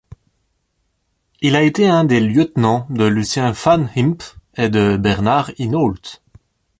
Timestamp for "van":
3.51-3.85